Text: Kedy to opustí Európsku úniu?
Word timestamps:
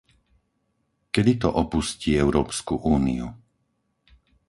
Kedy 1.13 1.33
to 1.45 1.49
opustí 1.63 2.09
Európsku 2.25 2.73
úniu? 2.95 3.27